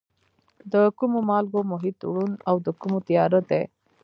د 0.71 0.73
کومو 0.97 1.19
مالګو 1.29 1.61
محیط 1.71 1.97
روڼ 2.13 2.29
او 2.49 2.55
د 2.65 2.67
کومو 2.79 2.99
تیاره 3.07 3.41
دی؟ 3.49 3.63